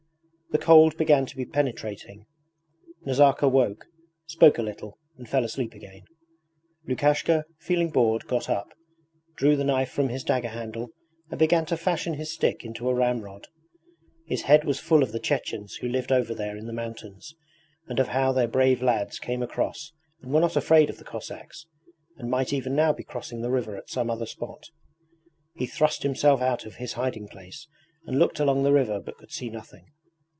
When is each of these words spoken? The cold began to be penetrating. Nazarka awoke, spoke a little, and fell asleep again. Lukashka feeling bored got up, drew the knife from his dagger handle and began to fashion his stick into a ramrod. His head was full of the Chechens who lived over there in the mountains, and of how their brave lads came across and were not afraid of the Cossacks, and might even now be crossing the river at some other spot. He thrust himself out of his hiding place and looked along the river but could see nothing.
The 0.53 0.57
cold 0.57 0.97
began 0.97 1.25
to 1.27 1.37
be 1.37 1.45
penetrating. 1.45 2.25
Nazarka 3.05 3.43
awoke, 3.45 3.85
spoke 4.25 4.57
a 4.57 4.61
little, 4.61 4.99
and 5.17 5.29
fell 5.29 5.45
asleep 5.45 5.73
again. 5.73 6.01
Lukashka 6.85 7.45
feeling 7.57 7.89
bored 7.89 8.27
got 8.27 8.49
up, 8.49 8.73
drew 9.37 9.55
the 9.55 9.63
knife 9.63 9.89
from 9.89 10.09
his 10.09 10.25
dagger 10.25 10.49
handle 10.49 10.89
and 11.29 11.39
began 11.39 11.65
to 11.67 11.77
fashion 11.77 12.15
his 12.15 12.33
stick 12.33 12.65
into 12.65 12.89
a 12.89 12.93
ramrod. 12.93 13.47
His 14.25 14.41
head 14.41 14.65
was 14.65 14.77
full 14.77 15.03
of 15.03 15.13
the 15.13 15.21
Chechens 15.21 15.75
who 15.75 15.87
lived 15.87 16.11
over 16.11 16.35
there 16.35 16.57
in 16.57 16.65
the 16.67 16.73
mountains, 16.73 17.33
and 17.87 17.97
of 17.97 18.09
how 18.09 18.33
their 18.33 18.49
brave 18.49 18.81
lads 18.83 19.19
came 19.19 19.41
across 19.41 19.93
and 20.21 20.33
were 20.33 20.41
not 20.41 20.57
afraid 20.57 20.89
of 20.89 20.97
the 20.97 21.05
Cossacks, 21.05 21.65
and 22.17 22.29
might 22.29 22.51
even 22.51 22.75
now 22.75 22.91
be 22.91 23.05
crossing 23.05 23.39
the 23.41 23.49
river 23.51 23.77
at 23.77 23.89
some 23.89 24.09
other 24.09 24.25
spot. 24.25 24.65
He 25.55 25.65
thrust 25.65 26.03
himself 26.03 26.41
out 26.41 26.65
of 26.65 26.75
his 26.75 26.93
hiding 26.93 27.29
place 27.29 27.69
and 28.05 28.19
looked 28.19 28.37
along 28.41 28.63
the 28.63 28.73
river 28.73 28.99
but 28.99 29.15
could 29.17 29.31
see 29.31 29.49
nothing. 29.49 29.85